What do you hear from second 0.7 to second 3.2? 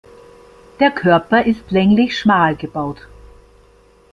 Der Körper ist länglich schmal gebaut.